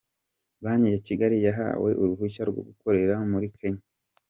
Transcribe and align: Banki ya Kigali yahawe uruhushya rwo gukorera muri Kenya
Banki 0.63 0.89
ya 0.93 0.99
Kigali 1.07 1.37
yahawe 1.47 1.89
uruhushya 2.01 2.43
rwo 2.49 2.61
gukorera 2.67 3.15
muri 3.31 3.47
Kenya 3.57 3.83